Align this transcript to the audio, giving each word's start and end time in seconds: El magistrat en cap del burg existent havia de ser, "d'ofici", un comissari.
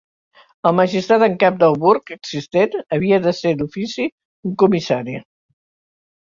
El 0.67 0.73
magistrat 0.77 1.25
en 1.25 1.35
cap 1.43 1.59
del 1.63 1.77
burg 1.83 2.09
existent 2.15 2.73
havia 2.97 3.19
de 3.27 3.35
ser, 3.41 3.53
"d'ofici", 3.61 4.09
un 4.51 4.57
comissari. 4.65 5.21